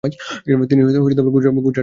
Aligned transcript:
তিনি 0.69 0.79
গুজরাট 0.97 1.19
আক্রমণ 1.21 1.61
করেন। 1.65 1.79